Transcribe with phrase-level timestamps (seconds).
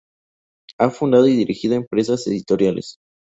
[0.79, 2.95] Ha fundado y dirigido empresas editoriales.